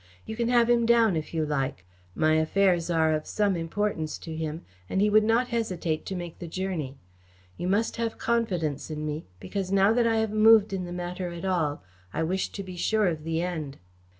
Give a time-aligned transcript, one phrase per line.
[0.25, 1.85] You can have him down, if you like.
[2.15, 6.39] My affairs are of some importance to him and he would not hesitate to make
[6.39, 6.97] the journey.
[7.55, 11.29] You must have confidence in me, because now that I have moved in the matter
[11.31, 11.83] at all,
[12.15, 13.77] I wish to be sure of the end."